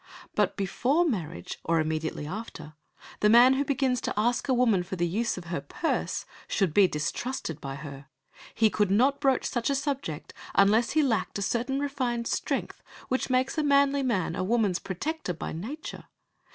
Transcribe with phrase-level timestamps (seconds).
[0.33, 2.73] But before marriage, or immediately after,
[3.19, 6.73] the man who begins to ask a woman for the use of her purse, should
[6.73, 8.07] be distrusted by her.
[8.55, 13.29] He could not broach such a subject unless he lacked a certain refined strength which
[13.29, 16.05] makes a manly man a woman's protector by nature.